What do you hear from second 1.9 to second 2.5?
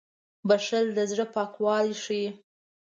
ښيي.